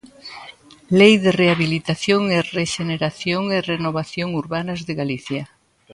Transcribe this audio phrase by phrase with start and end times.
[0.99, 5.43] Lei de rehabilitación e rexeneración e renovación urbanas de Galicia.